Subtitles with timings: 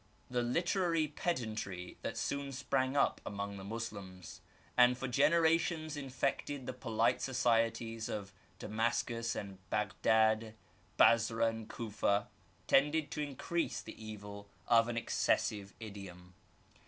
[0.31, 4.41] The literary pedantry that soon sprang up among the Moslems,
[4.75, 10.55] and for generations infected the polite societies of Damascus and Bagdad,
[10.97, 12.25] Basra and Cufa,
[12.65, 16.33] tended to increase tiie evil of an excessive idiom.